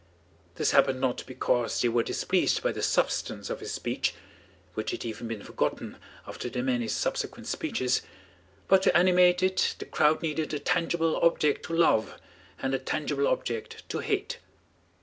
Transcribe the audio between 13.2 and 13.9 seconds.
object